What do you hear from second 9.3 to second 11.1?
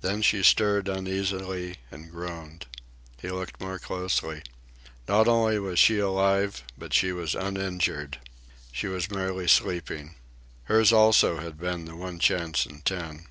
sleeping. Hers